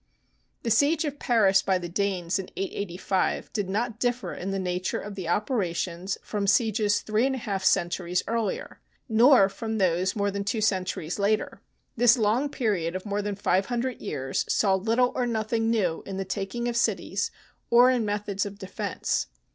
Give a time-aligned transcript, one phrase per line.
[0.63, 4.99] The siege of Paris by the Danes in 885 did not differ in the nature
[4.99, 10.31] of the operations from sieges three and a half centuries earlier, nor from those more
[10.31, 11.61] than two centuries later.
[11.97, 16.17] This long period of more than five hundred years saw little or nothing new in
[16.17, 17.29] the taking of cities
[17.69, 19.27] or in methods of defence.